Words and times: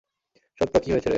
সত্য, 0.59 0.75
কী 0.83 0.89
হয়েছে 0.91 1.05
রে? 1.05 1.09